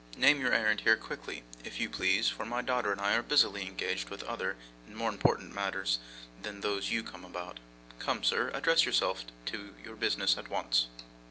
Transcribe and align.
Name 0.17 0.41
your 0.41 0.51
errand 0.51 0.81
here, 0.81 0.97
quickly, 0.97 1.43
if 1.63 1.79
you 1.79 1.87
please, 1.87 2.27
for 2.27 2.43
my 2.43 2.63
daughter 2.63 2.91
and 2.91 2.99
I 2.99 3.13
are 3.15 3.21
busily 3.21 3.67
engaged 3.67 4.09
with 4.09 4.23
other 4.23 4.57
and 4.87 4.95
more 4.95 5.11
important 5.11 5.53
matters 5.53 5.99
than 6.41 6.61
those 6.61 6.89
you 6.89 7.03
come 7.03 7.23
about. 7.23 7.59
Come, 7.99 8.23
sir, 8.23 8.49
address 8.55 8.83
yourself 8.83 9.23
to 9.45 9.75
your 9.85 9.95
business 9.95 10.39
at 10.39 10.49
once. 10.49 10.87